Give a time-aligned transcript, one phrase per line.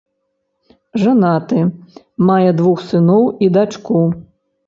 [1.01, 1.59] Жанаты,
[2.29, 4.01] мае двух сыноў і дачку.